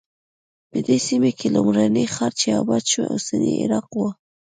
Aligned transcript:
په 0.69 0.77
دې 0.87 0.97
سیمه 1.07 1.31
کې 1.37 1.47
لومړنی 1.55 2.05
ښار 2.13 2.31
چې 2.39 2.47
اباد 2.61 2.83
شو 2.91 3.01
اوسنی 3.13 3.51
عراق 3.63 3.89
و. 3.95 3.99